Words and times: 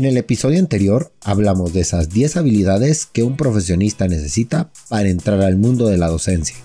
En 0.00 0.06
el 0.06 0.16
episodio 0.16 0.58
anterior 0.58 1.12
hablamos 1.20 1.74
de 1.74 1.80
esas 1.82 2.08
10 2.08 2.38
habilidades 2.38 3.04
que 3.04 3.22
un 3.22 3.36
profesionista 3.36 4.08
necesita 4.08 4.72
para 4.88 5.10
entrar 5.10 5.42
al 5.42 5.58
mundo 5.58 5.88
de 5.88 5.98
la 5.98 6.08
docencia. 6.08 6.56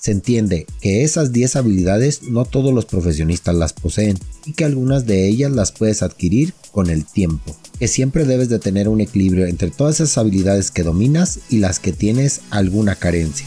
Se 0.00 0.12
entiende 0.12 0.64
que 0.80 1.04
esas 1.04 1.30
10 1.30 1.56
habilidades 1.56 2.22
no 2.22 2.46
todos 2.46 2.72
los 2.72 2.86
profesionistas 2.86 3.54
las 3.54 3.74
poseen 3.74 4.18
y 4.46 4.54
que 4.54 4.64
algunas 4.64 5.04
de 5.04 5.28
ellas 5.28 5.52
las 5.52 5.72
puedes 5.72 6.02
adquirir 6.02 6.54
con 6.70 6.88
el 6.88 7.04
tiempo, 7.04 7.54
que 7.78 7.86
siempre 7.86 8.24
debes 8.24 8.48
de 8.48 8.58
tener 8.58 8.88
un 8.88 9.02
equilibrio 9.02 9.44
entre 9.44 9.70
todas 9.70 9.96
esas 9.96 10.16
habilidades 10.16 10.70
que 10.70 10.84
dominas 10.84 11.40
y 11.50 11.58
las 11.58 11.80
que 11.80 11.92
tienes 11.92 12.40
alguna 12.48 12.94
carencia. 12.94 13.46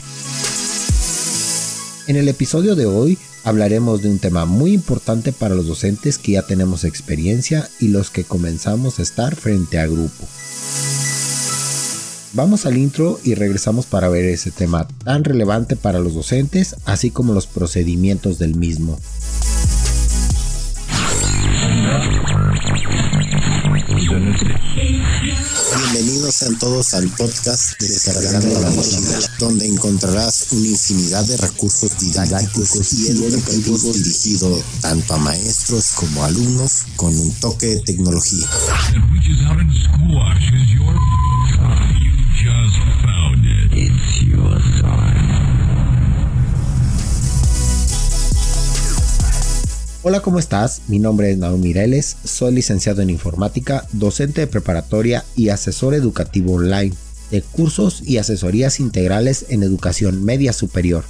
En 2.05 2.17
el 2.17 2.27
episodio 2.27 2.75
de 2.75 2.85
hoy 2.85 3.17
hablaremos 3.45 4.01
de 4.01 4.09
un 4.09 4.19
tema 4.19 4.45
muy 4.45 4.73
importante 4.73 5.31
para 5.31 5.55
los 5.55 5.67
docentes 5.67 6.17
que 6.17 6.33
ya 6.33 6.41
tenemos 6.41 6.83
experiencia 6.83 7.69
y 7.79 7.87
los 7.89 8.09
que 8.09 8.25
comenzamos 8.25 8.99
a 8.99 9.03
estar 9.03 9.35
frente 9.35 9.79
a 9.79 9.87
grupo. 9.87 10.27
Vamos 12.33 12.65
al 12.65 12.75
intro 12.77 13.17
y 13.23 13.35
regresamos 13.35 13.85
para 13.85 14.09
ver 14.09 14.25
ese 14.25 14.51
tema 14.51 14.87
tan 15.05 15.23
relevante 15.23 15.77
para 15.77 15.99
los 15.99 16.15
docentes, 16.15 16.75
así 16.83 17.09
como 17.09 17.33
los 17.33 17.47
procedimientos 17.47 18.39
del 18.39 18.55
mismo. 18.55 18.99
Bienvenidos 25.77 26.41
a 26.43 26.57
todos 26.57 26.93
al 26.93 27.09
podcast 27.09 27.77
Descargando 27.81 28.61
la 28.61 28.69
Mochila, 28.69 29.19
donde 29.39 29.65
encontrarás 29.65 30.47
una 30.51 30.67
infinidad 30.69 31.25
de 31.25 31.35
recursos 31.35 31.99
didácticos 31.99 32.93
y 32.93 33.07
educativos 33.07 33.93
dirigidos 33.93 34.63
tanto 34.79 35.13
a 35.15 35.17
maestros 35.17 35.91
como 35.95 36.23
a 36.23 36.27
alumnos 36.27 36.85
con 36.95 37.17
un 37.17 37.29
toque 37.41 37.67
de 37.67 37.79
tecnología. 37.81 38.47
Hola, 50.15 50.23
¿cómo 50.23 50.39
estás? 50.39 50.83
Mi 50.87 50.97
nombre 50.97 51.29
es 51.29 51.37
Naomi 51.37 51.67
Mireles, 51.67 52.15
soy 52.23 52.53
licenciado 52.53 53.01
en 53.01 53.09
informática, 53.09 53.85
docente 53.91 54.39
de 54.39 54.47
preparatoria 54.47 55.25
y 55.35 55.49
asesor 55.49 55.93
educativo 55.93 56.53
online 56.53 56.93
de 57.31 57.41
cursos 57.41 58.01
y 58.01 58.15
asesorías 58.15 58.79
integrales 58.79 59.47
en 59.49 59.61
educación 59.61 60.23
media 60.23 60.53
superior, 60.53 61.03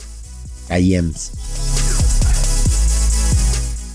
CAIEMS. 0.69 1.33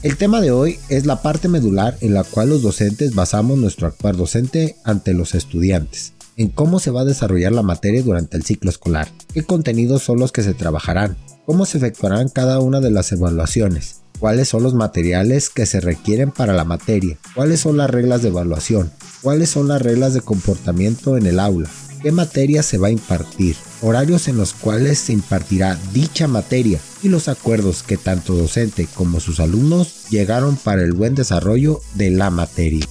El 0.05 0.17
tema 0.17 0.41
de 0.41 0.53
hoy 0.53 0.79
es 0.89 1.07
la 1.07 1.23
parte 1.23 1.49
medular 1.49 1.97
en 2.03 2.15
la 2.15 2.23
cual 2.23 2.51
los 2.51 2.63
docentes 2.63 3.13
basamos 3.13 3.59
nuestro 3.59 3.89
actuar 3.89 4.17
docente 4.17 4.77
ante 4.85 5.13
los 5.13 5.35
estudiantes, 5.35 6.13
en 6.37 6.51
cómo 6.51 6.79
se 6.79 6.93
va 6.93 7.01
a 7.01 7.05
desarrollar 7.05 7.51
la 7.51 7.63
materia 7.63 8.05
durante 8.05 8.37
el 8.37 8.45
ciclo 8.45 8.71
escolar, 8.71 9.09
qué 9.35 9.43
contenidos 9.43 10.05
son 10.05 10.21
los 10.21 10.31
que 10.31 10.45
se 10.45 10.55
trabajarán, 10.55 11.17
cómo 11.47 11.67
se 11.67 11.79
efectuarán 11.79 12.29
cada 12.29 12.61
una 12.61 12.79
de 12.79 12.93
las 12.93 13.11
evaluaciones, 13.11 14.03
cuáles 14.21 14.49
son 14.49 14.63
los 14.63 14.75
materiales 14.75 15.49
que 15.49 15.67
se 15.67 15.81
requieren 15.81 16.31
para 16.31 16.53
la 16.53 16.65
materia, 16.65 17.17
cuáles 17.35 17.61
son 17.61 17.79
las 17.79 17.91
reglas 17.91 18.23
de 18.23 18.29
evaluación, 18.29 18.93
cuáles 19.23 19.49
son 19.49 19.67
las 19.67 19.81
reglas 19.81 20.13
de 20.13 20.21
comportamiento 20.21 21.17
en 21.17 21.27
el 21.27 21.41
aula, 21.41 21.71
qué 22.03 22.13
materia 22.13 22.63
se 22.63 22.77
va 22.77 22.89
a 22.89 22.93
impartir, 22.93 23.57
horarios 23.81 24.29
en 24.29 24.37
los 24.37 24.53
cuales 24.53 24.99
se 24.99 25.15
impartirá 25.15 25.79
dicha 25.95 26.29
materia 26.29 26.79
y 27.03 27.09
los 27.09 27.29
acuerdos 27.29 27.83
que 27.83 27.97
tanto 27.97 28.35
docente 28.35 28.87
como 28.95 29.21
sus 29.21 29.41
alumnos 29.41 30.11
llegaron 30.11 30.57
para 30.57 30.83
el 30.83 30.93
buen 30.93 31.15
desarrollo 31.15 31.81
de 31.95 32.11
la 32.11 32.29
materia. 32.31 32.87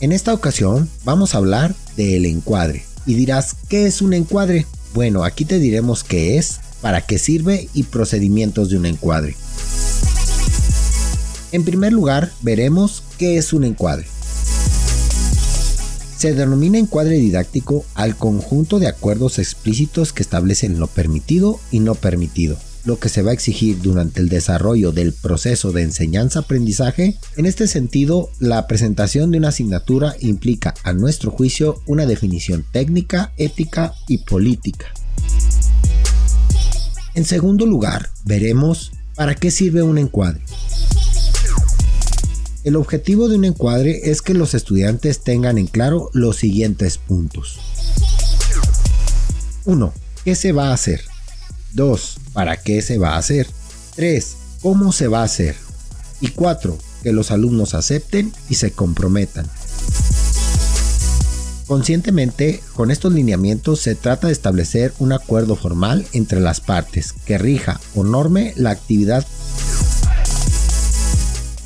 En 0.00 0.12
esta 0.12 0.32
ocasión 0.32 0.88
vamos 1.04 1.34
a 1.34 1.38
hablar 1.38 1.74
del 1.94 2.24
encuadre. 2.24 2.86
Y 3.04 3.14
dirás, 3.14 3.56
¿qué 3.68 3.86
es 3.86 4.00
un 4.00 4.14
encuadre? 4.14 4.66
Bueno, 4.94 5.24
aquí 5.24 5.44
te 5.44 5.58
diremos 5.58 6.04
qué 6.04 6.38
es, 6.38 6.60
para 6.80 7.02
qué 7.02 7.18
sirve 7.18 7.68
y 7.74 7.84
procedimientos 7.84 8.70
de 8.70 8.78
un 8.78 8.86
encuadre. 8.86 9.36
En 11.52 11.64
primer 11.64 11.92
lugar, 11.92 12.32
veremos 12.42 13.02
qué 13.18 13.36
es 13.36 13.52
un 13.52 13.64
encuadre. 13.64 14.06
Se 16.16 16.34
denomina 16.34 16.78
encuadre 16.78 17.16
didáctico 17.16 17.84
al 17.94 18.14
conjunto 18.14 18.78
de 18.78 18.86
acuerdos 18.86 19.38
explícitos 19.38 20.12
que 20.12 20.22
establecen 20.22 20.78
lo 20.78 20.86
permitido 20.86 21.58
y 21.70 21.80
no 21.80 21.94
permitido, 21.94 22.58
lo 22.84 22.98
que 23.00 23.08
se 23.08 23.22
va 23.22 23.30
a 23.30 23.34
exigir 23.34 23.80
durante 23.80 24.20
el 24.20 24.28
desarrollo 24.28 24.92
del 24.92 25.14
proceso 25.14 25.72
de 25.72 25.82
enseñanza-aprendizaje. 25.82 27.16
En 27.36 27.46
este 27.46 27.66
sentido, 27.66 28.30
la 28.38 28.66
presentación 28.66 29.30
de 29.30 29.38
una 29.38 29.48
asignatura 29.48 30.14
implica, 30.20 30.74
a 30.84 30.92
nuestro 30.92 31.30
juicio, 31.30 31.80
una 31.86 32.04
definición 32.04 32.66
técnica, 32.70 33.32
ética 33.38 33.94
y 34.06 34.18
política 34.18 34.92
en 37.14 37.24
segundo 37.24 37.66
lugar, 37.66 38.10
veremos 38.24 38.92
para 39.16 39.34
qué 39.34 39.50
sirve 39.50 39.82
un 39.82 39.98
encuadre. 39.98 40.40
El 42.62 42.76
objetivo 42.76 43.28
de 43.28 43.36
un 43.36 43.44
encuadre 43.46 44.10
es 44.10 44.20
que 44.20 44.34
los 44.34 44.54
estudiantes 44.54 45.20
tengan 45.20 45.56
en 45.56 45.66
claro 45.66 46.10
los 46.12 46.36
siguientes 46.36 46.98
puntos. 46.98 47.58
1. 49.64 49.92
¿Qué 50.24 50.34
se 50.34 50.52
va 50.52 50.68
a 50.68 50.74
hacer? 50.74 51.02
2. 51.72 52.18
¿Para 52.32 52.58
qué 52.58 52.82
se 52.82 52.98
va 52.98 53.14
a 53.14 53.18
hacer? 53.18 53.46
3. 53.96 54.36
¿Cómo 54.62 54.92
se 54.92 55.08
va 55.08 55.22
a 55.22 55.24
hacer? 55.24 55.56
Y 56.20 56.28
4. 56.28 56.78
Que 57.02 57.12
los 57.12 57.30
alumnos 57.30 57.74
acepten 57.74 58.32
y 58.50 58.56
se 58.56 58.72
comprometan. 58.72 59.46
Conscientemente, 61.70 62.60
con 62.74 62.90
estos 62.90 63.12
lineamientos 63.12 63.78
se 63.78 63.94
trata 63.94 64.26
de 64.26 64.32
establecer 64.32 64.92
un 64.98 65.12
acuerdo 65.12 65.54
formal 65.54 66.04
entre 66.12 66.40
las 66.40 66.60
partes 66.60 67.12
que 67.12 67.38
rija 67.38 67.78
o 67.94 68.02
norme 68.02 68.54
la 68.56 68.70
actividad. 68.70 69.24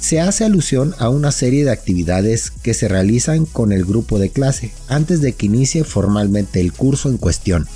Se 0.01 0.21
hace 0.21 0.45
alusión 0.45 0.95
a 0.99 1.09
una 1.09 1.33
serie 1.33 1.65
de 1.65 1.71
actividades 1.71 2.51
que 2.51 2.75
se 2.75 2.87
realizan 2.87 3.47
con 3.47 3.73
el 3.73 3.87
grupo 3.87 4.19
de 4.19 4.29
clase 4.29 4.75
antes 4.89 5.23
de 5.23 5.33
que 5.33 5.47
inicie 5.47 5.85
formalmente 5.85 6.61
el 6.61 6.75
curso 6.75 7.09
en 7.09 7.17
cuestión. 7.17 7.67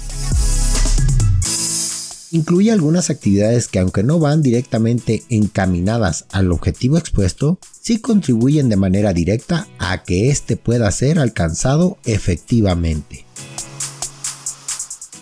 Incluye 2.30 2.70
algunas 2.70 3.08
actividades 3.08 3.68
que 3.68 3.78
aunque 3.78 4.02
no 4.02 4.18
van 4.18 4.42
directamente 4.42 5.22
encaminadas 5.30 6.26
al 6.30 6.52
objetivo 6.52 6.98
expuesto, 6.98 7.58
sí 7.80 7.98
contribuyen 7.98 8.68
de 8.68 8.76
manera 8.76 9.14
directa 9.14 9.66
a 9.78 10.02
que 10.02 10.28
éste 10.28 10.56
pueda 10.56 10.90
ser 10.90 11.18
alcanzado 11.18 11.96
efectivamente. 12.04 13.24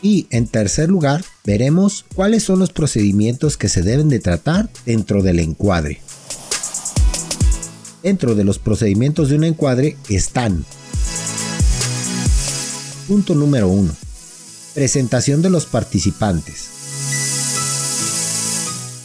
Y 0.02 0.26
en 0.30 0.48
tercer 0.48 0.88
lugar, 0.88 1.24
veremos 1.44 2.04
cuáles 2.14 2.42
son 2.42 2.58
los 2.58 2.72
procedimientos 2.72 3.56
que 3.56 3.68
se 3.68 3.82
deben 3.82 4.08
de 4.08 4.18
tratar 4.18 4.68
dentro 4.84 5.22
del 5.22 5.38
encuadre. 5.38 6.00
Dentro 8.02 8.34
de 8.34 8.44
los 8.44 8.58
procedimientos 8.58 9.28
de 9.28 9.36
un 9.36 9.44
encuadre 9.44 9.96
están 10.08 10.64
Punto 13.06 13.36
número 13.36 13.68
1. 13.68 13.94
Presentación 14.74 15.40
de 15.40 15.50
los 15.50 15.64
participantes. 15.66 16.75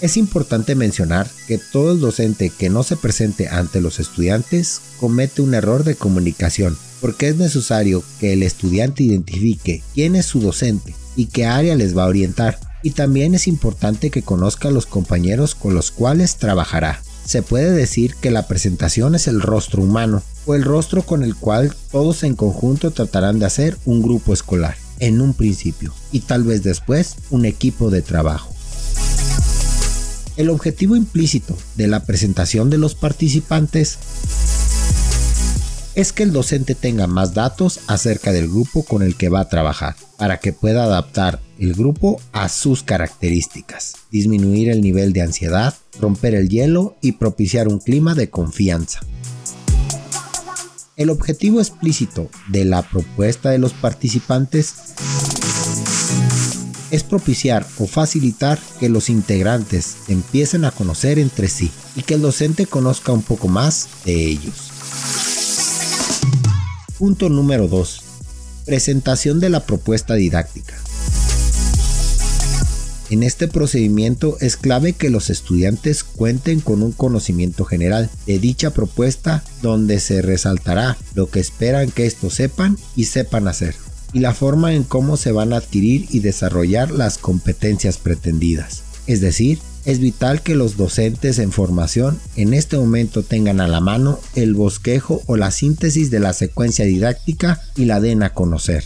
Es 0.02 0.18
importante 0.18 0.74
mencionar 0.74 1.30
que 1.48 1.60
todo 1.60 1.92
el 1.92 2.00
docente 2.00 2.50
que 2.50 2.72
no 2.72 2.82
se 2.82 2.98
presente 2.98 3.48
ante 3.50 3.82
los 3.82 4.00
estudiantes 4.00 4.82
comete 5.00 5.44
un 5.44 5.54
error 5.54 5.84
de 5.84 5.94
comunicación, 5.94 6.76
porque 7.02 7.28
es 7.28 7.36
necesario 7.36 8.04
que 8.20 8.34
el 8.34 8.42
estudiante 8.42 9.04
identifique 9.04 9.84
quién 9.94 10.16
es 10.16 10.26
su 10.26 10.42
docente 10.42 10.96
y 11.16 11.28
qué 11.28 11.46
área 11.46 11.76
les 11.76 11.96
va 11.96 12.06
a 12.06 12.08
orientar. 12.08 12.60
Y 12.82 12.92
también 12.92 13.36
es 13.36 13.48
importante 13.48 14.10
que 14.10 14.24
conozca 14.24 14.70
a 14.70 14.72
los 14.72 14.88
compañeros 14.88 15.54
con 15.54 15.76
los 15.76 15.92
cuales 15.92 16.38
trabajará. 16.38 17.04
Se 17.28 17.44
puede 17.44 17.70
decir 17.70 18.16
que 18.20 18.32
la 18.32 18.48
presentación 18.48 19.14
es 19.14 19.28
el 19.28 19.40
rostro 19.40 19.84
humano, 19.84 20.24
o 20.48 20.56
el 20.56 20.64
rostro 20.64 21.04
con 21.04 21.22
el 21.22 21.36
cual 21.36 21.76
todos 21.92 22.24
en 22.24 22.36
conjunto 22.36 22.90
tratarán 22.90 23.38
de 23.38 23.46
hacer 23.46 23.78
un 23.86 24.02
grupo 24.02 24.34
escolar, 24.34 24.76
en 24.98 25.22
un 25.22 25.36
principio, 25.36 25.94
y 26.12 26.22
tal 26.22 26.44
vez 26.44 26.64
después 26.64 27.18
un 27.30 27.46
equipo 27.46 27.92
de 27.92 28.02
trabajo. 28.02 28.51
El 30.38 30.50
objetivo 30.50 30.96
implícito 30.96 31.58
de 31.76 31.88
la 31.88 32.06
presentación 32.06 32.70
de 32.70 32.78
los 32.78 32.96
participantes 32.96 33.98
es 35.94 36.14
que 36.14 36.24
el 36.24 36.32
docente 36.32 36.74
tenga 36.74 37.06
más 37.06 37.34
datos 37.34 37.82
acerca 37.88 38.32
del 38.32 38.48
grupo 38.48 38.84
con 38.84 39.02
el 39.04 39.18
que 39.18 39.28
va 39.28 39.42
a 39.42 39.50
trabajar, 39.50 39.96
para 40.18 40.40
que 40.40 40.54
pueda 40.54 40.86
adaptar 40.86 41.42
el 41.60 41.74
grupo 41.74 42.22
a 42.32 42.48
sus 42.48 42.82
características, 42.82 43.96
disminuir 44.10 44.70
el 44.70 44.82
nivel 44.82 45.12
de 45.12 45.22
ansiedad, 45.22 45.76
romper 46.00 46.34
el 46.34 46.48
hielo 46.48 46.96
y 47.02 47.14
propiciar 47.14 47.68
un 47.68 47.80
clima 47.80 48.16
de 48.16 48.30
confianza. 48.30 49.02
El 50.96 51.10
objetivo 51.10 51.60
explícito 51.60 52.30
de 52.50 52.64
la 52.64 52.84
propuesta 52.84 53.50
de 53.50 53.58
los 53.58 53.74
participantes 53.74 54.76
es 56.92 57.04
propiciar 57.04 57.66
o 57.80 57.88
facilitar 57.88 58.60
que 58.80 58.90
los 58.90 59.10
integrantes 59.10 59.96
empiecen 60.08 60.66
a 60.66 60.72
conocer 60.72 61.18
entre 61.18 61.48
sí 61.48 61.72
y 61.96 62.04
que 62.04 62.16
el 62.16 62.22
docente 62.22 62.68
conozca 62.68 63.12
un 63.12 63.24
poco 63.24 63.48
más 63.48 63.88
de 64.06 64.28
ellos. 64.28 64.72
Punto 66.98 67.30
número 67.30 67.68
2. 67.68 68.02
Presentación 68.66 69.40
de 69.40 69.50
la 69.50 69.66
propuesta 69.66 70.14
didáctica. 70.14 70.76
En 73.10 73.24
este 73.24 73.50
procedimiento 73.50 74.38
es 74.40 74.56
clave 74.56 74.94
que 74.94 75.10
los 75.10 75.30
estudiantes 75.30 76.06
cuenten 76.06 76.62
con 76.62 76.82
un 76.82 76.94
conocimiento 76.94 77.66
general 77.66 78.10
de 78.26 78.40
dicha 78.40 78.70
propuesta 78.70 79.44
donde 79.62 80.00
se 80.00 80.22
resaltará 80.22 80.98
lo 81.14 81.30
que 81.30 81.42
esperan 81.42 81.92
que 81.92 82.06
estos 82.06 82.36
sepan 82.36 82.78
y 82.96 83.06
sepan 83.06 83.50
hacer 83.50 83.76
y 84.14 84.20
la 84.20 84.34
forma 84.34 84.74
en 84.74 84.84
cómo 84.84 85.18
se 85.18 85.32
van 85.32 85.54
a 85.54 85.58
adquirir 85.58 86.08
y 86.10 86.20
desarrollar 86.20 86.92
las 86.92 87.18
competencias 87.18 87.98
pretendidas. 87.98 88.84
Es 89.08 89.22
decir, 89.22 89.60
es 89.86 90.00
vital 90.00 90.42
que 90.42 90.56
los 90.56 90.78
docentes 90.78 91.40
en 91.40 91.52
formación 91.52 92.20
en 92.36 92.54
este 92.54 92.78
momento 92.78 93.24
tengan 93.24 93.60
a 93.62 93.68
la 93.68 93.80
mano 93.80 94.20
el 94.36 94.54
bosquejo 94.54 95.24
o 95.26 95.38
la 95.38 95.52
síntesis 95.52 96.12
de 96.12 96.20
la 96.20 96.34
secuencia 96.34 96.86
didáctica 96.86 97.62
y 97.76 97.86
la 97.86 98.00
den 98.00 98.22
a 98.22 98.34
conocer. 98.34 98.84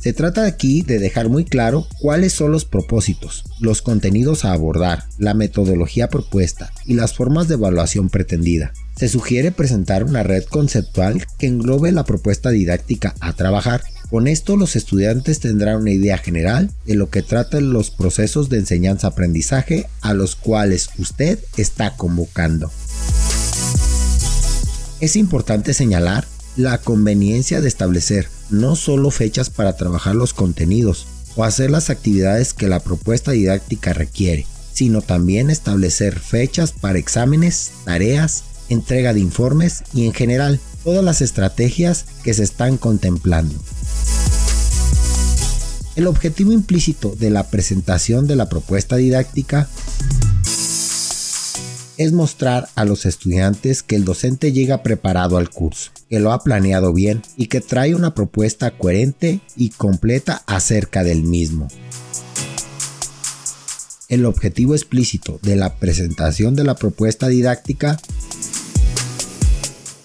Se 0.00 0.12
trata 0.12 0.46
aquí 0.46 0.82
de 0.82 1.00
dejar 1.00 1.28
muy 1.28 1.44
claro 1.44 1.88
cuáles 1.98 2.32
son 2.32 2.52
los 2.52 2.64
propósitos, 2.64 3.44
los 3.58 3.82
contenidos 3.82 4.44
a 4.44 4.52
abordar, 4.52 5.04
la 5.18 5.34
metodología 5.34 6.08
propuesta 6.08 6.72
y 6.84 6.94
las 6.94 7.14
formas 7.14 7.48
de 7.48 7.54
evaluación 7.54 8.08
pretendida. 8.08 8.72
Se 8.96 9.08
sugiere 9.08 9.50
presentar 9.50 10.04
una 10.04 10.22
red 10.22 10.44
conceptual 10.44 11.26
que 11.38 11.48
englobe 11.48 11.90
la 11.90 12.04
propuesta 12.04 12.50
didáctica 12.50 13.14
a 13.20 13.32
trabajar. 13.32 13.82
Con 14.08 14.28
esto 14.28 14.56
los 14.56 14.76
estudiantes 14.76 15.40
tendrán 15.40 15.76
una 15.76 15.90
idea 15.90 16.16
general 16.16 16.70
de 16.86 16.94
lo 16.94 17.10
que 17.10 17.22
tratan 17.22 17.72
los 17.72 17.90
procesos 17.90 18.48
de 18.48 18.58
enseñanza-aprendizaje 18.58 19.86
a 20.00 20.14
los 20.14 20.36
cuales 20.36 20.90
usted 20.98 21.40
está 21.56 21.96
convocando. 21.96 22.70
Es 25.00 25.16
importante 25.16 25.74
señalar 25.74 26.24
la 26.56 26.78
conveniencia 26.78 27.60
de 27.60 27.68
establecer 27.68 28.28
no 28.50 28.76
solo 28.76 29.10
fechas 29.10 29.50
para 29.50 29.76
trabajar 29.76 30.14
los 30.14 30.34
contenidos 30.34 31.06
o 31.36 31.44
hacer 31.44 31.70
las 31.70 31.90
actividades 31.90 32.52
que 32.52 32.68
la 32.68 32.80
propuesta 32.80 33.32
didáctica 33.32 33.92
requiere, 33.92 34.46
sino 34.72 35.02
también 35.02 35.50
establecer 35.50 36.18
fechas 36.18 36.72
para 36.72 36.98
exámenes, 36.98 37.72
tareas, 37.84 38.44
entrega 38.68 39.12
de 39.12 39.20
informes 39.20 39.84
y 39.94 40.06
en 40.06 40.12
general 40.12 40.60
todas 40.84 41.04
las 41.04 41.20
estrategias 41.20 42.06
que 42.22 42.34
se 42.34 42.42
están 42.42 42.76
contemplando. 42.76 43.54
El 45.96 46.06
objetivo 46.06 46.52
implícito 46.52 47.16
de 47.18 47.30
la 47.30 47.48
presentación 47.50 48.28
de 48.28 48.36
la 48.36 48.48
propuesta 48.48 48.96
didáctica 48.96 49.68
es 51.98 52.12
mostrar 52.12 52.68
a 52.76 52.84
los 52.84 53.04
estudiantes 53.04 53.82
que 53.82 53.96
el 53.96 54.04
docente 54.04 54.52
llega 54.52 54.82
preparado 54.84 55.36
al 55.36 55.50
curso, 55.50 55.90
que 56.08 56.20
lo 56.20 56.32
ha 56.32 56.42
planeado 56.42 56.94
bien 56.94 57.22
y 57.36 57.48
que 57.48 57.60
trae 57.60 57.94
una 57.94 58.14
propuesta 58.14 58.70
coherente 58.70 59.40
y 59.56 59.70
completa 59.70 60.42
acerca 60.46 61.02
del 61.02 61.24
mismo. 61.24 61.68
El 64.08 64.24
objetivo 64.24 64.74
explícito 64.74 65.38
de 65.42 65.56
la 65.56 65.74
presentación 65.74 66.54
de 66.54 66.64
la 66.64 66.76
propuesta 66.76 67.28
didáctica 67.28 67.98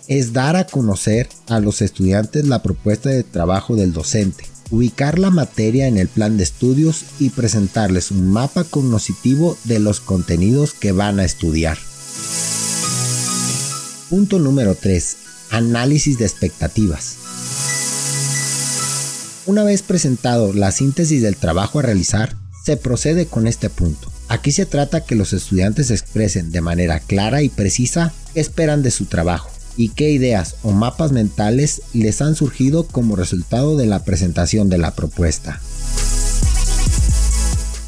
es 0.07 0.33
dar 0.33 0.55
a 0.55 0.65
conocer 0.65 1.29
a 1.47 1.59
los 1.59 1.81
estudiantes 1.81 2.47
la 2.47 2.61
propuesta 2.63 3.09
de 3.09 3.23
trabajo 3.23 3.75
del 3.75 3.93
docente, 3.93 4.45
ubicar 4.73 5.19
la 5.19 5.29
materia 5.29 5.85
en 5.85 5.99
el 5.99 6.07
plan 6.07 6.35
de 6.35 6.43
estudios 6.43 7.05
y 7.19 7.29
presentarles 7.29 8.09
un 8.09 8.31
mapa 8.31 8.63
cognoscitivo 8.63 9.55
de 9.65 9.77
los 9.77 9.99
contenidos 9.99 10.73
que 10.73 10.91
van 10.91 11.19
a 11.19 11.25
estudiar. 11.25 11.77
Punto 14.09 14.39
número 14.39 14.73
3. 14.73 15.17
Análisis 15.51 16.17
de 16.17 16.25
expectativas. 16.25 17.17
Una 19.45 19.63
vez 19.63 19.83
presentado 19.83 20.53
la 20.53 20.71
síntesis 20.71 21.21
del 21.21 21.35
trabajo 21.35 21.77
a 21.77 21.83
realizar, 21.83 22.35
se 22.65 22.75
procede 22.75 23.27
con 23.27 23.45
este 23.45 23.69
punto. 23.69 24.11
Aquí 24.27 24.51
se 24.51 24.65
trata 24.65 25.05
que 25.05 25.13
los 25.13 25.33
estudiantes 25.33 25.91
expresen 25.91 26.51
de 26.51 26.61
manera 26.61 26.99
clara 26.99 27.43
y 27.43 27.49
precisa 27.49 28.11
qué 28.33 28.39
esperan 28.39 28.81
de 28.81 28.89
su 28.89 29.05
trabajo 29.05 29.52
y 29.77 29.89
qué 29.89 30.11
ideas 30.11 30.55
o 30.63 30.71
mapas 30.71 31.11
mentales 31.11 31.81
les 31.93 32.21
han 32.21 32.35
surgido 32.35 32.85
como 32.87 33.15
resultado 33.15 33.77
de 33.77 33.85
la 33.85 34.03
presentación 34.03 34.69
de 34.69 34.77
la 34.77 34.95
propuesta. 34.95 35.59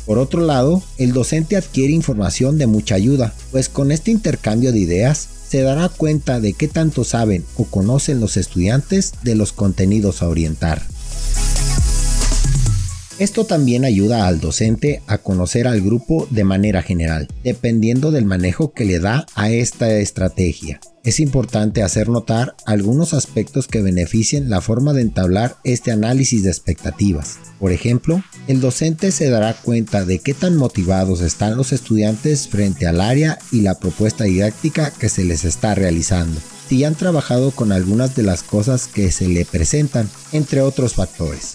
Por 0.05 0.19
otro 0.19 0.41
lado, 0.41 0.83
el 0.97 1.13
docente 1.13 1.57
adquiere 1.57 1.93
información 1.93 2.57
de 2.57 2.67
mucha 2.67 2.95
ayuda, 2.95 3.33
pues 3.51 3.69
con 3.69 3.91
este 3.91 4.11
intercambio 4.11 4.71
de 4.71 4.79
ideas 4.79 5.27
se 5.49 5.61
dará 5.61 5.89
cuenta 5.89 6.39
de 6.39 6.53
qué 6.53 6.67
tanto 6.67 7.03
saben 7.03 7.43
o 7.55 7.65
conocen 7.65 8.19
los 8.19 8.37
estudiantes 8.37 9.13
de 9.23 9.35
los 9.35 9.51
contenidos 9.51 10.21
a 10.21 10.27
orientar. 10.27 10.83
Esto 13.17 13.45
también 13.45 13.85
ayuda 13.85 14.27
al 14.27 14.41
docente 14.41 15.01
a 15.07 15.19
conocer 15.19 15.67
al 15.67 15.81
grupo 15.81 16.27
de 16.29 16.43
manera 16.43 16.81
general, 16.81 17.29
dependiendo 17.43 18.11
del 18.11 18.25
manejo 18.25 18.73
que 18.73 18.83
le 18.83 18.99
da 18.99 19.25
a 19.35 19.49
esta 19.49 19.89
estrategia. 19.97 20.81
Es 21.05 21.19
importante 21.19 21.83
hacer 21.83 22.09
notar 22.09 22.55
algunos 22.65 23.13
aspectos 23.13 23.67
que 23.67 23.83
beneficien 23.83 24.49
la 24.49 24.59
forma 24.59 24.91
de 24.91 25.03
entablar 25.03 25.55
este 25.63 25.91
análisis 25.91 26.43
de 26.43 26.49
expectativas. 26.49 27.37
Por 27.59 27.71
ejemplo, 27.71 28.23
el 28.47 28.59
docente 28.59 29.11
se 29.11 29.29
dará 29.29 29.53
cuenta 29.53 30.03
de 30.03 30.17
qué 30.17 30.33
tan 30.33 30.57
motivados 30.57 31.21
están 31.21 31.57
los 31.57 31.73
estudiantes 31.73 32.47
frente 32.47 32.87
al 32.87 32.99
área 32.99 33.37
y 33.51 33.61
la 33.61 33.75
propuesta 33.75 34.23
didáctica 34.23 34.89
que 34.89 35.09
se 35.09 35.23
les 35.23 35.45
está 35.45 35.75
realizando 35.75 36.41
si 36.67 36.83
han 36.83 36.95
trabajado 36.95 37.51
con 37.51 37.71
algunas 37.71 38.15
de 38.15 38.23
las 38.23 38.41
cosas 38.41 38.87
que 38.87 39.11
se 39.11 39.27
le 39.27 39.45
presentan, 39.45 40.09
entre 40.31 40.61
otros 40.61 40.95
factores. 40.95 41.53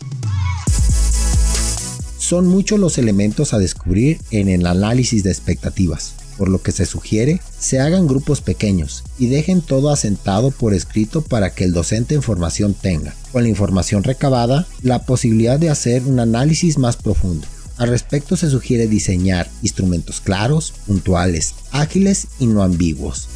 Son 2.18 2.46
muchos 2.46 2.78
los 2.78 2.96
elementos 2.98 3.52
a 3.52 3.58
descubrir 3.58 4.20
en 4.30 4.48
el 4.48 4.66
análisis 4.66 5.24
de 5.24 5.30
expectativas, 5.30 6.14
por 6.40 6.48
lo 6.48 6.62
que 6.62 6.72
se 6.72 6.86
sugiere 6.86 7.38
se 7.58 7.80
hagan 7.80 8.06
grupos 8.06 8.40
pequeños 8.40 9.04
y 9.18 9.26
dejen 9.26 9.60
todo 9.60 9.90
asentado 9.90 10.50
por 10.50 10.72
escrito 10.72 11.20
para 11.20 11.54
que 11.54 11.64
el 11.64 11.74
docente 11.74 12.14
en 12.14 12.22
formación 12.22 12.72
tenga, 12.72 13.14
con 13.30 13.42
la 13.42 13.50
información 13.50 14.04
recabada, 14.04 14.66
la 14.80 15.04
posibilidad 15.04 15.58
de 15.58 15.68
hacer 15.68 16.02
un 16.04 16.18
análisis 16.18 16.78
más 16.78 16.96
profundo. 16.96 17.46
Al 17.76 17.90
respecto 17.90 18.38
se 18.38 18.48
sugiere 18.48 18.88
diseñar 18.88 19.50
instrumentos 19.60 20.22
claros, 20.22 20.72
puntuales, 20.86 21.56
ágiles 21.72 22.28
y 22.38 22.46
no 22.46 22.62
ambiguos. 22.62 23.28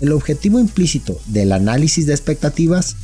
El 0.00 0.10
objetivo 0.10 0.58
implícito 0.58 1.20
del 1.26 1.52
análisis 1.52 2.06
de 2.06 2.12
expectativas 2.12 2.96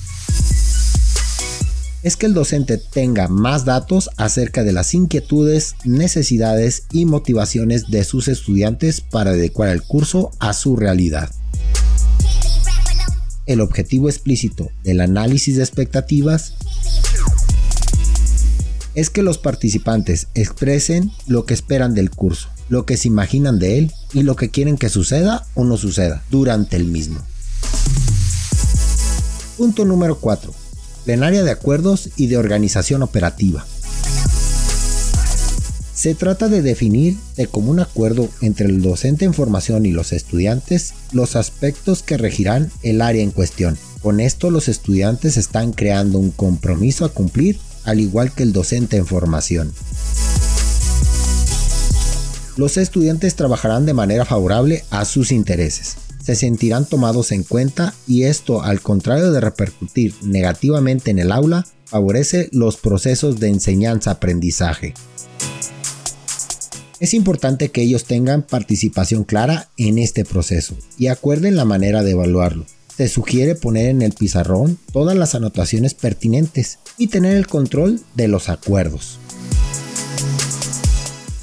es 2.02 2.16
que 2.16 2.26
el 2.26 2.34
docente 2.34 2.78
tenga 2.78 3.28
más 3.28 3.64
datos 3.64 4.10
acerca 4.16 4.62
de 4.62 4.72
las 4.72 4.94
inquietudes, 4.94 5.74
necesidades 5.84 6.84
y 6.92 7.06
motivaciones 7.06 7.88
de 7.88 8.04
sus 8.04 8.28
estudiantes 8.28 9.00
para 9.00 9.30
adecuar 9.30 9.70
el 9.70 9.82
curso 9.82 10.30
a 10.38 10.52
su 10.52 10.76
realidad. 10.76 11.30
El 13.46 13.60
objetivo 13.60 14.08
explícito 14.08 14.70
del 14.84 15.00
análisis 15.00 15.56
de 15.56 15.62
expectativas 15.62 16.54
es 18.94 19.10
que 19.10 19.22
los 19.22 19.38
participantes 19.38 20.28
expresen 20.34 21.10
lo 21.26 21.46
que 21.46 21.54
esperan 21.54 21.94
del 21.94 22.10
curso, 22.10 22.48
lo 22.68 22.84
que 22.84 22.96
se 22.96 23.08
imaginan 23.08 23.58
de 23.58 23.78
él 23.78 23.92
y 24.12 24.22
lo 24.22 24.36
que 24.36 24.50
quieren 24.50 24.76
que 24.76 24.88
suceda 24.88 25.46
o 25.54 25.64
no 25.64 25.76
suceda 25.76 26.22
durante 26.30 26.76
el 26.76 26.84
mismo. 26.84 27.20
Punto 29.56 29.84
número 29.84 30.18
4 30.18 30.57
plenaria 31.08 31.42
de 31.42 31.50
acuerdos 31.50 32.10
y 32.18 32.26
de 32.26 32.36
organización 32.36 33.02
operativa. 33.02 33.64
Se 35.94 36.14
trata 36.14 36.50
de 36.50 36.60
definir 36.60 37.16
de 37.34 37.46
común 37.46 37.80
acuerdo 37.80 38.28
entre 38.42 38.66
el 38.66 38.82
docente 38.82 39.24
en 39.24 39.32
formación 39.32 39.86
y 39.86 39.90
los 39.90 40.12
estudiantes 40.12 40.92
los 41.12 41.34
aspectos 41.34 42.02
que 42.02 42.18
regirán 42.18 42.70
el 42.82 43.00
área 43.00 43.22
en 43.22 43.30
cuestión. 43.30 43.78
Con 44.02 44.20
esto 44.20 44.50
los 44.50 44.68
estudiantes 44.68 45.38
están 45.38 45.72
creando 45.72 46.18
un 46.18 46.30
compromiso 46.30 47.06
a 47.06 47.08
cumplir 47.08 47.58
al 47.84 48.00
igual 48.00 48.32
que 48.32 48.42
el 48.42 48.52
docente 48.52 48.98
en 48.98 49.06
formación. 49.06 49.72
Los 52.58 52.76
estudiantes 52.76 53.34
trabajarán 53.34 53.86
de 53.86 53.94
manera 53.94 54.26
favorable 54.26 54.84
a 54.90 55.06
sus 55.06 55.32
intereses, 55.32 55.96
se 56.22 56.34
sentirán 56.34 56.86
tomados 56.86 57.32
en 57.32 57.42
cuenta 57.42 57.94
y 58.06 58.24
esto, 58.24 58.62
al 58.62 58.80
contrario 58.80 59.32
de 59.32 59.40
repercutir 59.40 60.14
negativamente 60.22 61.10
en 61.10 61.18
el 61.18 61.32
aula, 61.32 61.66
favorece 61.84 62.48
los 62.52 62.76
procesos 62.76 63.40
de 63.40 63.48
enseñanza-aprendizaje. 63.48 64.94
Es 67.00 67.14
importante 67.14 67.70
que 67.70 67.82
ellos 67.82 68.04
tengan 68.04 68.42
participación 68.42 69.24
clara 69.24 69.68
en 69.76 69.98
este 69.98 70.24
proceso 70.24 70.76
y 70.98 71.06
acuerden 71.06 71.56
la 71.56 71.64
manera 71.64 72.02
de 72.02 72.10
evaluarlo. 72.10 72.66
Se 72.96 73.06
sugiere 73.08 73.54
poner 73.54 73.86
en 73.86 74.02
el 74.02 74.12
pizarrón 74.12 74.78
todas 74.92 75.16
las 75.16 75.36
anotaciones 75.36 75.94
pertinentes 75.94 76.80
y 76.98 77.06
tener 77.06 77.36
el 77.36 77.46
control 77.46 78.00
de 78.16 78.26
los 78.26 78.48
acuerdos. 78.48 79.20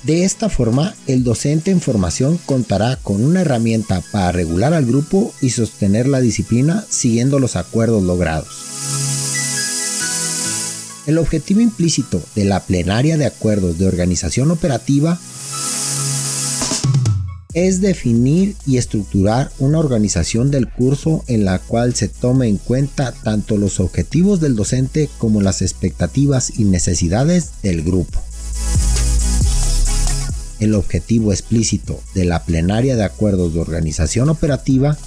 De 0.06 0.24
esta 0.24 0.50
forma, 0.50 0.94
el 1.08 1.24
docente 1.24 1.72
en 1.72 1.82
formación 1.82 2.38
contará 2.46 2.96
con 2.98 3.26
una 3.26 3.42
herramienta 3.42 4.04
para 4.12 4.32
regular 4.32 4.76
al 4.76 4.86
grupo 4.86 5.34
y 5.42 5.50
sostener 5.50 6.08
la 6.08 6.22
disciplina 6.22 6.86
siguiendo 6.88 7.40
los 7.40 7.56
acuerdos 7.56 8.04
logrados. 8.04 8.48
El 11.08 11.18
objetivo 11.18 11.60
implícito 11.62 12.22
de 12.36 12.46
la 12.46 12.60
plenaria 12.60 13.18
de 13.18 13.26
acuerdos 13.26 13.80
de 13.80 13.88
organización 13.88 14.52
operativa 14.52 15.20
es 17.56 17.82
definir 17.82 18.56
y 18.68 18.78
estructurar 18.78 19.52
una 19.58 19.80
organización 19.80 20.52
del 20.52 20.70
curso 20.70 21.24
en 21.26 21.46
la 21.46 21.58
cual 21.58 21.96
se 21.96 22.10
tome 22.10 22.48
en 22.48 22.58
cuenta 22.58 23.12
tanto 23.12 23.58
los 23.58 23.80
objetivos 23.80 24.40
del 24.40 24.56
docente 24.56 25.10
como 25.18 25.42
las 25.42 25.64
expectativas 25.64 26.60
y 26.60 26.66
necesidades 26.66 27.54
del 27.64 27.82
grupo 27.82 28.22
el 30.60 30.76
objetivo 30.76 31.32
explícito 31.32 32.00
de 32.14 32.26
la 32.26 32.44
plenaria 32.44 32.96
de 32.96 33.04
acuerdos 33.04 33.54
de 33.54 33.60
organización 33.60 34.30
operativa 34.30 34.98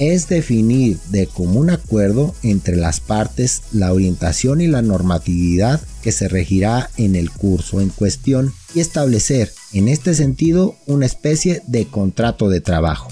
es 0.00 0.28
definir 0.28 0.98
de 1.10 1.26
común 1.26 1.68
acuerdo 1.68 2.34
entre 2.42 2.74
las 2.74 3.00
partes 3.00 3.62
la 3.70 3.92
orientación 3.92 4.62
y 4.62 4.66
la 4.66 4.80
normatividad 4.80 5.80
que 6.02 6.10
se 6.10 6.26
regirá 6.26 6.90
en 6.96 7.16
el 7.16 7.30
curso 7.30 7.82
en 7.82 7.90
cuestión 7.90 8.54
y 8.74 8.80
establecer 8.80 9.52
en 9.74 9.88
este 9.88 10.14
sentido 10.14 10.74
una 10.86 11.04
especie 11.04 11.62
de 11.66 11.86
contrato 11.86 12.48
de 12.48 12.62
trabajo. 12.62 13.10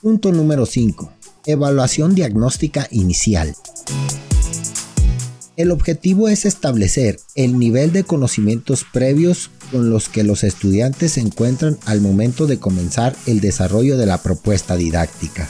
Punto 0.00 0.32
número 0.32 0.64
5. 0.64 1.12
Evaluación 1.46 2.14
diagnóstica 2.14 2.88
inicial. 2.90 3.54
El 5.56 5.70
objetivo 5.70 6.28
es 6.28 6.46
establecer 6.46 7.20
el 7.36 7.60
nivel 7.60 7.92
de 7.92 8.02
conocimientos 8.02 8.84
previos 8.92 9.52
con 9.70 9.88
los 9.88 10.08
que 10.08 10.24
los 10.24 10.42
estudiantes 10.42 11.12
se 11.12 11.20
encuentran 11.20 11.78
al 11.86 12.00
momento 12.00 12.48
de 12.48 12.58
comenzar 12.58 13.14
el 13.26 13.40
desarrollo 13.40 13.96
de 13.96 14.06
la 14.06 14.18
propuesta 14.20 14.76
didáctica. 14.76 15.48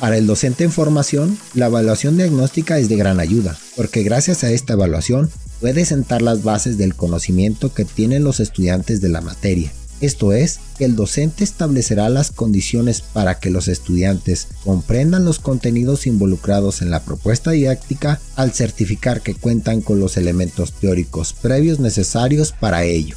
Para 0.00 0.16
el 0.16 0.26
docente 0.26 0.64
en 0.64 0.72
formación, 0.72 1.38
la 1.54 1.66
evaluación 1.66 2.16
diagnóstica 2.16 2.78
es 2.78 2.88
de 2.88 2.96
gran 2.96 3.20
ayuda, 3.20 3.56
porque 3.76 4.02
gracias 4.02 4.42
a 4.42 4.50
esta 4.50 4.72
evaluación 4.72 5.30
puede 5.60 5.84
sentar 5.84 6.20
las 6.20 6.42
bases 6.42 6.76
del 6.76 6.96
conocimiento 6.96 7.72
que 7.72 7.84
tienen 7.84 8.24
los 8.24 8.40
estudiantes 8.40 9.00
de 9.00 9.08
la 9.08 9.20
materia 9.20 9.72
esto 10.00 10.32
es, 10.32 10.60
el 10.78 10.96
docente 10.96 11.44
establecerá 11.44 12.08
las 12.08 12.30
condiciones 12.30 13.00
para 13.00 13.38
que 13.38 13.50
los 13.50 13.68
estudiantes 13.68 14.48
comprendan 14.64 15.24
los 15.24 15.38
contenidos 15.38 16.06
involucrados 16.06 16.82
en 16.82 16.90
la 16.90 17.02
propuesta 17.02 17.52
didáctica 17.52 18.20
al 18.36 18.52
certificar 18.52 19.20
que 19.20 19.34
cuentan 19.34 19.80
con 19.80 20.00
los 20.00 20.16
elementos 20.16 20.72
teóricos 20.72 21.32
previos 21.32 21.78
necesarios 21.80 22.52
para 22.52 22.84
ello. 22.84 23.16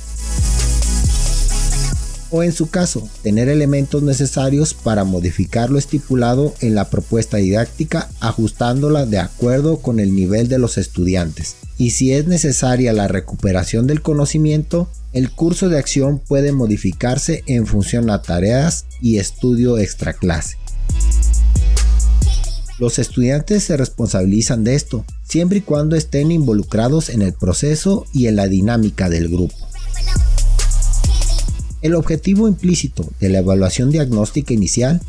O 2.30 2.44
en 2.44 2.52
su 2.52 2.70
caso, 2.70 3.08
tener 3.24 3.48
elementos 3.48 4.04
necesarios 4.04 4.74
para 4.74 5.06
modificar 5.06 5.70
lo 5.70 5.80
estipulado 5.80 6.54
en 6.60 6.76
la 6.76 6.90
propuesta 6.90 7.38
didáctica 7.38 8.10
ajustándola 8.20 9.06
de 9.06 9.20
acuerdo 9.20 9.78
con 9.78 10.00
el 10.00 10.14
nivel 10.14 10.50
de 10.50 10.60
los 10.60 10.78
estudiantes. 10.78 11.56
Y 11.78 11.92
si 11.92 12.12
es 12.12 12.28
necesaria 12.28 12.92
la 12.92 13.08
recuperación 13.08 13.88
del 13.88 14.02
conocimiento, 14.02 14.90
el 15.14 15.32
curso 15.32 15.70
de 15.70 15.78
acción 15.78 16.20
puede 16.20 16.52
modificarse 16.52 17.44
en 17.46 17.66
función 17.66 18.10
a 18.10 18.22
tareas 18.22 18.86
y 19.02 19.20
estudio 19.20 19.78
extra 19.78 20.14
clase. 20.14 20.58
Los 22.80 23.00
estudiantes 23.00 23.64
se 23.64 23.76
responsabilizan 23.76 24.64
de 24.64 24.76
esto, 24.76 25.04
siempre 25.24 25.60
y 25.60 25.62
cuando 25.62 25.96
estén 25.96 26.32
involucrados 26.32 27.10
en 27.10 27.24
el 27.24 27.34
proceso 27.34 28.06
y 28.14 28.28
en 28.28 28.36
la 28.36 28.48
dinámica 28.48 29.10
del 29.10 29.30
grupo. 29.30 29.67
El 31.82 31.94
objetivo 31.94 32.48
implícito 32.48 33.08
de 33.20 33.30
la 33.30 33.40
evaluación 33.40 33.92
diagnóstica 33.92 34.52
inicial 34.52 35.00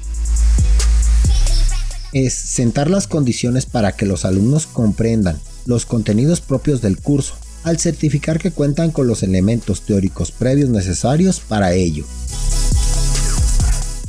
es 2.12 2.34
sentar 2.34 2.90
las 2.90 3.06
condiciones 3.06 3.64
para 3.64 3.92
que 3.92 4.04
los 4.04 4.26
alumnos 4.26 4.66
comprendan 4.66 5.40
los 5.64 5.86
contenidos 5.86 6.42
propios 6.42 6.82
del 6.82 6.98
curso 6.98 7.34
al 7.64 7.78
certificar 7.78 8.38
que 8.38 8.50
cuentan 8.50 8.90
con 8.90 9.06
los 9.06 9.22
elementos 9.22 9.82
teóricos 9.82 10.30
previos 10.30 10.68
necesarios 10.68 11.40
para 11.40 11.72
ello. 11.72 12.04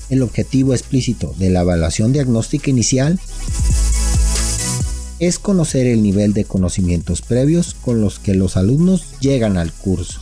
El 0.09 0.21
objetivo 0.21 0.73
explícito 0.73 1.33
de 1.37 1.49
la 1.49 1.61
evaluación 1.61 2.11
diagnóstica 2.11 2.69
inicial 2.69 3.19
es 5.19 5.39
conocer 5.39 5.87
el 5.87 6.03
nivel 6.03 6.33
de 6.33 6.45
conocimientos 6.45 7.21
previos 7.21 7.73
con 7.73 8.01
los 8.01 8.19
que 8.19 8.33
los 8.33 8.57
alumnos 8.57 9.05
llegan 9.19 9.57
al 9.57 9.71
curso. 9.71 10.19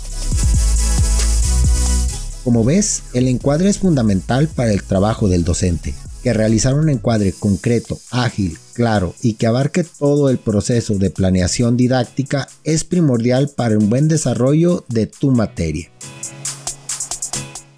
Como 2.47 2.63
ves, 2.63 3.03
el 3.11 3.27
encuadre 3.27 3.67
es 3.67 3.79
fundamental 3.79 4.47
para 4.47 4.71
el 4.71 4.81
trabajo 4.81 5.27
del 5.27 5.43
docente, 5.43 5.93
que 6.23 6.31
realizar 6.31 6.75
un 6.75 6.87
encuadre 6.87 7.33
concreto, 7.33 7.99
ágil, 8.09 8.57
claro 8.71 9.13
y 9.21 9.33
que 9.33 9.47
abarque 9.47 9.83
todo 9.83 10.29
el 10.29 10.37
proceso 10.37 10.93
de 10.93 11.09
planeación 11.09 11.75
didáctica 11.75 12.47
es 12.63 12.85
primordial 12.85 13.49
para 13.49 13.77
un 13.77 13.89
buen 13.89 14.07
desarrollo 14.07 14.85
de 14.87 15.07
tu 15.07 15.31
materia. 15.31 15.91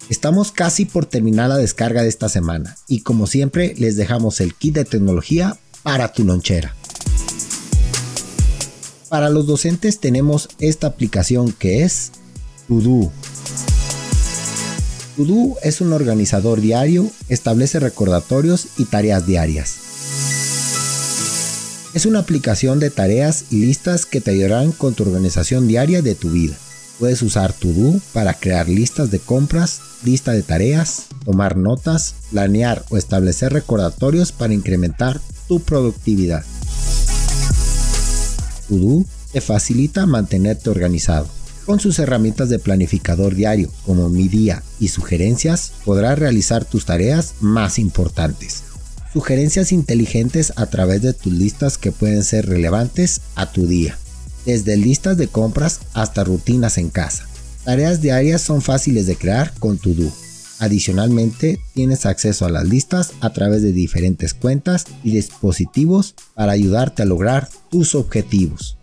Estamos 0.08 0.52
casi 0.52 0.84
por 0.84 1.04
terminar 1.04 1.48
la 1.48 1.56
descarga 1.56 2.02
de 2.02 2.08
esta 2.08 2.28
semana 2.28 2.76
y 2.86 3.00
como 3.00 3.26
siempre 3.26 3.74
les 3.76 3.96
dejamos 3.96 4.40
el 4.40 4.54
kit 4.54 4.76
de 4.76 4.84
tecnología 4.84 5.58
para 5.82 6.12
tu 6.12 6.22
lonchera. 6.22 6.76
Para 9.08 9.30
los 9.30 9.48
docentes 9.48 9.98
tenemos 9.98 10.48
esta 10.60 10.86
aplicación 10.86 11.50
que 11.50 11.82
es 11.82 12.12
Todo. 12.68 13.10
To 15.26 15.56
es 15.62 15.82
un 15.82 15.92
organizador 15.92 16.62
diario, 16.62 17.10
establece 17.28 17.78
recordatorios 17.78 18.68
y 18.78 18.86
tareas 18.86 19.26
diarias. 19.26 19.76
Es 21.92 22.06
una 22.06 22.20
aplicación 22.20 22.78
de 22.80 22.88
tareas 22.88 23.44
y 23.50 23.66
listas 23.66 24.06
que 24.06 24.22
te 24.22 24.30
ayudarán 24.30 24.72
con 24.72 24.94
tu 24.94 25.02
organización 25.02 25.68
diaria 25.68 26.00
de 26.00 26.14
tu 26.14 26.30
vida. 26.30 26.56
Puedes 26.98 27.20
usar 27.20 27.52
To 27.52 27.68
para 28.14 28.34
crear 28.34 28.68
listas 28.68 29.10
de 29.10 29.18
compras, 29.18 29.80
lista 30.04 30.32
de 30.32 30.42
tareas, 30.42 31.06
tomar 31.24 31.56
notas, 31.56 32.14
planear 32.30 32.84
o 32.88 32.96
establecer 32.96 33.52
recordatorios 33.52 34.32
para 34.32 34.54
incrementar 34.54 35.20
tu 35.48 35.60
productividad. 35.60 36.44
To 38.68 39.04
te 39.32 39.40
facilita 39.42 40.06
mantenerte 40.06 40.70
organizado 40.70 41.39
con 41.70 41.78
sus 41.78 42.00
herramientas 42.00 42.48
de 42.48 42.58
planificador 42.58 43.36
diario 43.36 43.70
como 43.86 44.08
mi 44.08 44.26
día 44.26 44.60
y 44.80 44.88
sugerencias 44.88 45.70
podrás 45.84 46.18
realizar 46.18 46.64
tus 46.64 46.84
tareas 46.84 47.34
más 47.38 47.78
importantes. 47.78 48.64
Sugerencias 49.12 49.70
inteligentes 49.70 50.52
a 50.56 50.66
través 50.66 51.00
de 51.02 51.12
tus 51.12 51.32
listas 51.32 51.78
que 51.78 51.92
pueden 51.92 52.24
ser 52.24 52.48
relevantes 52.48 53.20
a 53.36 53.52
tu 53.52 53.68
día, 53.68 53.96
desde 54.44 54.76
listas 54.76 55.16
de 55.16 55.28
compras 55.28 55.78
hasta 55.94 56.24
rutinas 56.24 56.76
en 56.76 56.90
casa. 56.90 57.28
Tareas 57.62 58.00
diarias 58.00 58.42
son 58.42 58.62
fáciles 58.62 59.06
de 59.06 59.14
crear 59.14 59.54
con 59.60 59.78
To 59.78 59.90
Adicionalmente, 60.58 61.60
tienes 61.72 62.04
acceso 62.04 62.46
a 62.46 62.50
las 62.50 62.64
listas 62.64 63.12
a 63.20 63.32
través 63.32 63.62
de 63.62 63.70
diferentes 63.70 64.34
cuentas 64.34 64.86
y 65.04 65.12
dispositivos 65.12 66.16
para 66.34 66.50
ayudarte 66.50 67.04
a 67.04 67.06
lograr 67.06 67.48
tus 67.70 67.94
objetivos. 67.94 68.76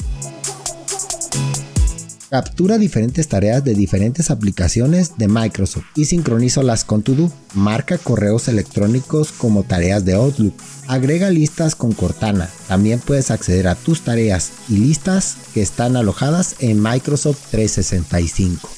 Captura 2.29 2.77
diferentes 2.77 3.29
tareas 3.29 3.63
de 3.63 3.73
diferentes 3.73 4.31
aplicaciones 4.31 5.17
de 5.17 5.29
Microsoft 5.29 5.85
y 5.95 6.03
sincronízalas 6.03 6.83
con 6.83 7.01
Todo. 7.01 7.31
Marca 7.53 7.97
correos 7.97 8.49
electrónicos 8.49 9.31
como 9.31 9.63
tareas 9.63 10.03
de 10.03 10.15
Outlook. 10.15 10.53
Agrega 10.87 11.29
listas 11.29 11.73
con 11.75 11.93
Cortana. 11.93 12.49
También 12.67 12.99
puedes 12.99 13.31
acceder 13.31 13.69
a 13.69 13.75
tus 13.75 14.01
tareas 14.01 14.51
y 14.67 14.75
listas 14.75 15.37
que 15.53 15.61
están 15.61 15.95
alojadas 15.95 16.57
en 16.59 16.83
Microsoft 16.83 17.39
365. 17.51 18.69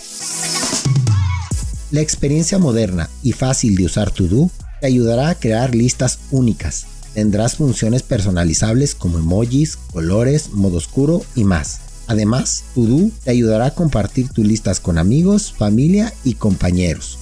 La 1.90 2.02
experiencia 2.02 2.60
moderna 2.60 3.10
y 3.24 3.32
fácil 3.32 3.76
de 3.78 3.86
usar 3.86 4.12
To 4.12 4.52
te 4.80 4.86
ayudará 4.86 5.30
a 5.30 5.36
crear 5.36 5.74
listas 5.74 6.20
únicas. 6.30 6.86
Tendrás 7.16 7.56
funciones 7.56 8.04
personalizables 8.04 8.94
como 8.94 9.18
emojis, 9.18 9.76
colores, 9.76 10.52
modo 10.52 10.78
oscuro 10.78 11.24
y 11.34 11.46
más 11.46 11.89
Además, 12.10 12.64
Todo 12.74 13.12
te 13.24 13.30
ayudará 13.30 13.68
a 13.68 13.76
compartir 13.76 14.30
tus 14.30 14.46
listas 14.46 14.80
con 14.80 14.98
amigos, 14.98 15.54
familia 15.56 16.12
y 16.24 16.34
compañeros. 16.34 17.20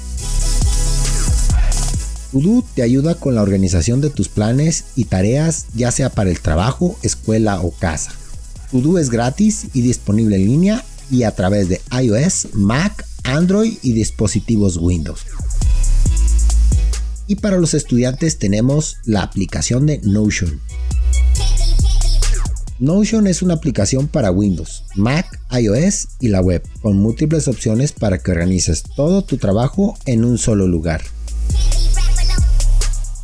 Todo 2.31 2.63
te 2.73 2.83
ayuda 2.83 3.15
con 3.15 3.35
la 3.35 3.41
organización 3.41 3.99
de 3.99 4.09
tus 4.09 4.29
planes 4.29 4.85
y 4.95 5.03
tareas, 5.05 5.65
ya 5.75 5.91
sea 5.91 6.09
para 6.09 6.29
el 6.29 6.39
trabajo, 6.39 6.97
escuela 7.03 7.59
o 7.59 7.71
casa. 7.71 8.13
Todo 8.71 8.97
es 8.97 9.09
gratis 9.09 9.67
y 9.73 9.81
disponible 9.81 10.37
en 10.37 10.45
línea 10.45 10.85
y 11.11 11.23
a 11.23 11.31
través 11.31 11.67
de 11.67 11.81
iOS, 11.91 12.49
Mac, 12.53 13.05
Android 13.25 13.77
y 13.81 13.91
dispositivos 13.91 14.77
Windows. 14.77 15.25
Y 17.27 17.35
para 17.35 17.57
los 17.57 17.73
estudiantes 17.73 18.37
tenemos 18.37 18.99
la 19.03 19.21
aplicación 19.21 19.85
de 19.85 19.99
Notion. 20.03 20.61
Notion 22.79 23.25
es 23.25 23.41
una 23.41 23.55
aplicación 23.55 24.07
para 24.07 24.29
Windows, 24.29 24.83
Mac, 24.93 25.39
iOS 25.51 26.09
y 26.19 26.27
la 26.27 26.41
web, 26.41 26.61
con 26.81 26.99
múltiples 26.99 27.47
opciones 27.47 27.91
para 27.91 28.19
que 28.19 28.29
organices 28.29 28.83
todo 28.95 29.23
tu 29.23 29.37
trabajo 29.37 29.97
en 30.05 30.23
un 30.23 30.37
solo 30.37 30.67
lugar. 30.67 31.01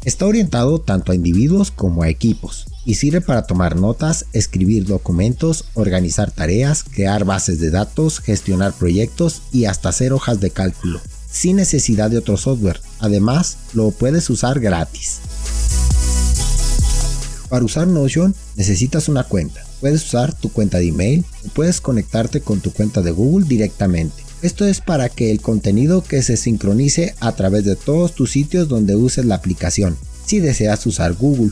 Está 0.03 0.25
orientado 0.25 0.81
tanto 0.81 1.11
a 1.11 1.15
individuos 1.15 1.69
como 1.69 2.01
a 2.01 2.09
equipos 2.09 2.65
y 2.83 2.95
sirve 2.95 3.21
para 3.21 3.43
tomar 3.43 3.75
notas, 3.75 4.25
escribir 4.33 4.85
documentos, 4.85 5.65
organizar 5.75 6.31
tareas, 6.31 6.83
crear 6.83 7.23
bases 7.23 7.59
de 7.59 7.69
datos, 7.69 8.19
gestionar 8.19 8.73
proyectos 8.73 9.43
y 9.51 9.65
hasta 9.65 9.89
hacer 9.89 10.13
hojas 10.13 10.39
de 10.39 10.49
cálculo, 10.49 10.99
sin 11.29 11.57
necesidad 11.57 12.09
de 12.09 12.17
otro 12.17 12.37
software. 12.37 12.81
Además, 12.99 13.57
lo 13.75 13.91
puedes 13.91 14.31
usar 14.31 14.59
gratis. 14.59 15.19
Para 17.53 17.65
usar 17.65 17.87
Notion 17.87 18.33
necesitas 18.55 19.09
una 19.09 19.25
cuenta. 19.25 19.63
Puedes 19.79 20.03
usar 20.03 20.33
tu 20.33 20.51
cuenta 20.51 20.79
de 20.79 20.87
email 20.87 21.23
o 21.45 21.49
puedes 21.49 21.81
conectarte 21.81 22.41
con 22.41 22.61
tu 22.61 22.73
cuenta 22.73 23.03
de 23.03 23.11
Google 23.11 23.45
directamente. 23.47 24.23
Esto 24.41 24.65
es 24.65 24.81
para 24.81 25.07
que 25.07 25.29
el 25.29 25.39
contenido 25.39 26.03
que 26.03 26.23
se 26.23 26.35
sincronice 26.35 27.13
a 27.19 27.33
través 27.33 27.63
de 27.63 27.75
todos 27.75 28.15
tus 28.15 28.31
sitios 28.31 28.69
donde 28.69 28.95
uses 28.95 29.25
la 29.25 29.35
aplicación, 29.35 29.95
si 30.25 30.39
deseas 30.39 30.83
usar 30.87 31.13
Google. 31.13 31.51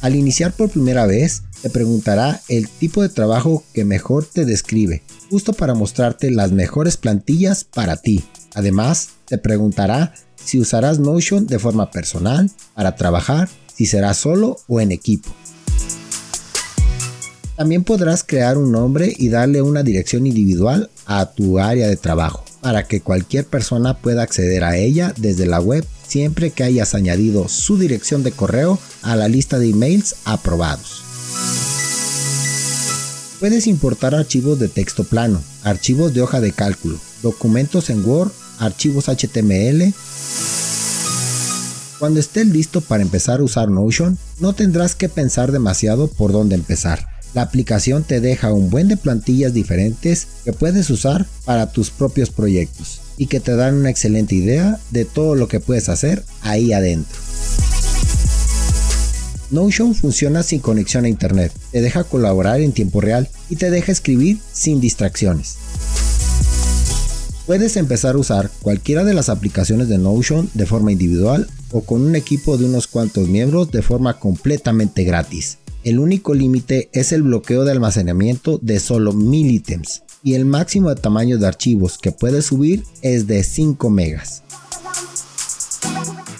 Al 0.00 0.16
iniciar 0.16 0.54
por 0.54 0.70
primera 0.70 1.04
vez, 1.04 1.42
te 1.60 1.68
preguntará 1.68 2.40
el 2.48 2.70
tipo 2.70 3.02
de 3.02 3.10
trabajo 3.10 3.64
que 3.74 3.84
mejor 3.84 4.24
te 4.24 4.46
describe, 4.46 5.02
justo 5.28 5.52
para 5.52 5.74
mostrarte 5.74 6.30
las 6.30 6.52
mejores 6.52 6.96
plantillas 6.96 7.64
para 7.64 7.98
ti. 7.98 8.24
Además, 8.54 9.10
te 9.26 9.36
preguntará 9.36 10.14
si 10.44 10.60
usarás 10.60 10.98
Notion 10.98 11.46
de 11.46 11.58
forma 11.58 11.90
personal, 11.90 12.50
para 12.74 12.96
trabajar, 12.96 13.48
si 13.74 13.86
será 13.86 14.14
solo 14.14 14.58
o 14.68 14.80
en 14.80 14.92
equipo. 14.92 15.30
También 17.56 17.84
podrás 17.84 18.24
crear 18.24 18.58
un 18.58 18.72
nombre 18.72 19.12
y 19.16 19.28
darle 19.28 19.62
una 19.62 19.82
dirección 19.82 20.26
individual 20.26 20.90
a 21.06 21.26
tu 21.32 21.58
área 21.58 21.86
de 21.86 21.96
trabajo 21.96 22.44
para 22.60 22.86
que 22.86 23.00
cualquier 23.00 23.44
persona 23.44 23.98
pueda 23.98 24.22
acceder 24.22 24.64
a 24.64 24.76
ella 24.76 25.12
desde 25.16 25.46
la 25.46 25.60
web 25.60 25.84
siempre 26.06 26.50
que 26.50 26.62
hayas 26.62 26.94
añadido 26.94 27.48
su 27.48 27.78
dirección 27.78 28.22
de 28.22 28.32
correo 28.32 28.78
a 29.02 29.16
la 29.16 29.28
lista 29.28 29.58
de 29.58 29.70
emails 29.70 30.16
aprobados. 30.24 31.02
Puedes 33.40 33.66
importar 33.66 34.14
archivos 34.14 34.58
de 34.58 34.68
texto 34.68 35.04
plano, 35.04 35.42
archivos 35.64 36.14
de 36.14 36.20
hoja 36.22 36.40
de 36.40 36.52
cálculo, 36.52 36.98
documentos 37.22 37.90
en 37.90 38.04
Word, 38.04 38.30
archivos 38.62 39.08
HTML, 39.08 39.92
cuando 41.98 42.18
estés 42.18 42.46
listo 42.48 42.80
para 42.80 43.02
empezar 43.02 43.38
a 43.38 43.44
usar 43.44 43.70
Notion, 43.70 44.18
no 44.40 44.54
tendrás 44.54 44.96
que 44.96 45.08
pensar 45.08 45.52
demasiado 45.52 46.08
por 46.08 46.32
dónde 46.32 46.56
empezar. 46.56 47.06
La 47.32 47.42
aplicación 47.42 48.02
te 48.02 48.20
deja 48.20 48.52
un 48.52 48.70
buen 48.70 48.88
de 48.88 48.96
plantillas 48.96 49.54
diferentes 49.54 50.26
que 50.44 50.52
puedes 50.52 50.90
usar 50.90 51.26
para 51.44 51.70
tus 51.70 51.90
propios 51.90 52.30
proyectos 52.30 53.00
y 53.16 53.26
que 53.26 53.38
te 53.38 53.54
dan 53.54 53.76
una 53.76 53.90
excelente 53.90 54.34
idea 54.34 54.80
de 54.90 55.04
todo 55.04 55.36
lo 55.36 55.46
que 55.46 55.60
puedes 55.60 55.88
hacer 55.88 56.24
ahí 56.42 56.72
adentro. 56.72 57.20
Notion 59.52 59.94
funciona 59.94 60.42
sin 60.42 60.58
conexión 60.60 61.04
a 61.04 61.08
internet, 61.08 61.52
te 61.70 61.82
deja 61.82 62.04
colaborar 62.04 62.60
en 62.60 62.72
tiempo 62.72 63.00
real 63.00 63.28
y 63.48 63.56
te 63.56 63.70
deja 63.70 63.92
escribir 63.92 64.40
sin 64.52 64.80
distracciones. 64.80 65.56
Puedes 67.46 67.76
empezar 67.76 68.14
a 68.14 68.18
usar 68.18 68.50
cualquiera 68.62 69.02
de 69.02 69.14
las 69.14 69.28
aplicaciones 69.28 69.88
de 69.88 69.98
Notion 69.98 70.48
de 70.54 70.64
forma 70.64 70.92
individual 70.92 71.48
o 71.72 71.80
con 71.80 72.02
un 72.02 72.14
equipo 72.14 72.56
de 72.56 72.66
unos 72.66 72.86
cuantos 72.86 73.28
miembros 73.28 73.72
de 73.72 73.82
forma 73.82 74.20
completamente 74.20 75.02
gratis. 75.02 75.58
El 75.82 75.98
único 75.98 76.34
límite 76.34 76.88
es 76.92 77.10
el 77.10 77.24
bloqueo 77.24 77.64
de 77.64 77.72
almacenamiento 77.72 78.58
de 78.62 78.78
solo 78.78 79.12
1000 79.12 79.50
ítems 79.50 80.04
y 80.22 80.34
el 80.34 80.44
máximo 80.44 80.90
de 80.90 81.00
tamaño 81.00 81.36
de 81.38 81.48
archivos 81.48 81.98
que 81.98 82.12
puedes 82.12 82.46
subir 82.46 82.84
es 83.02 83.26
de 83.26 83.42
5 83.42 83.90
megas. 83.90 84.44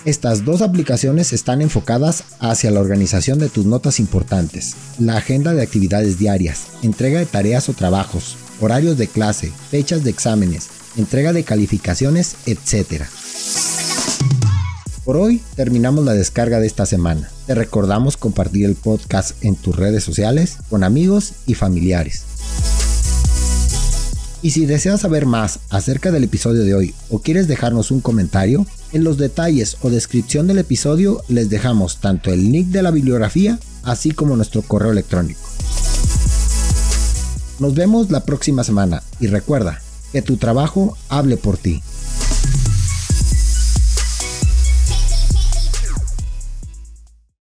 Estas 0.04 0.44
dos 0.44 0.62
aplicaciones 0.62 1.32
están 1.32 1.62
enfocadas 1.62 2.22
hacia 2.38 2.70
la 2.70 2.80
organización 2.80 3.40
de 3.40 3.48
tus 3.48 3.66
notas 3.66 3.98
importantes, 3.98 4.74
la 5.00 5.16
agenda 5.16 5.52
de 5.52 5.62
actividades 5.62 6.18
diarias, 6.18 6.66
entrega 6.82 7.18
de 7.18 7.26
tareas 7.26 7.68
o 7.68 7.72
trabajos, 7.72 8.36
horarios 8.60 8.98
de 8.98 9.08
clase, 9.08 9.52
fechas 9.70 10.04
de 10.04 10.10
exámenes, 10.10 10.68
entrega 10.96 11.32
de 11.32 11.44
calificaciones, 11.44 12.36
etc. 12.46 13.04
Por 15.04 15.16
hoy 15.16 15.40
terminamos 15.56 16.04
la 16.04 16.14
descarga 16.14 16.60
de 16.60 16.66
esta 16.66 16.86
semana. 16.86 17.28
Te 17.46 17.54
recordamos 17.54 18.16
compartir 18.16 18.66
el 18.66 18.76
podcast 18.76 19.42
en 19.44 19.56
tus 19.56 19.74
redes 19.74 20.04
sociales 20.04 20.58
con 20.70 20.84
amigos 20.84 21.32
y 21.46 21.54
familiares. 21.54 22.22
Y 24.42 24.50
si 24.50 24.66
deseas 24.66 25.00
saber 25.00 25.24
más 25.24 25.60
acerca 25.70 26.10
del 26.10 26.24
episodio 26.24 26.62
de 26.64 26.74
hoy 26.74 26.94
o 27.10 27.20
quieres 27.20 27.46
dejarnos 27.46 27.90
un 27.92 28.00
comentario, 28.00 28.66
en 28.92 29.04
los 29.04 29.16
detalles 29.16 29.76
o 29.82 29.90
descripción 29.90 30.46
del 30.48 30.58
episodio 30.58 31.22
les 31.28 31.48
dejamos 31.48 32.00
tanto 32.00 32.30
el 32.30 32.50
link 32.50 32.68
de 32.68 32.82
la 32.82 32.90
bibliografía 32.90 33.58
así 33.84 34.10
como 34.10 34.36
nuestro 34.36 34.62
correo 34.62 34.90
electrónico. 34.92 35.40
Nos 37.58 37.74
vemos 37.74 38.10
la 38.10 38.24
próxima 38.24 38.64
semana 38.64 39.02
y 39.20 39.28
recuerda, 39.28 39.80
que 40.12 40.22
tu 40.22 40.36
trabajo 40.36 40.96
hable 41.08 41.36
por 41.36 41.56
ti. 41.56 41.82